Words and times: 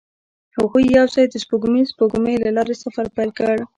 هغوی 0.57 0.83
یوځای 0.97 1.25
د 1.29 1.35
سپوږمیز 1.43 1.87
سپوږمۍ 1.91 2.35
له 2.43 2.49
لارې 2.57 2.75
سفر 2.83 3.05
پیل 3.15 3.29
کړ. 3.39 3.55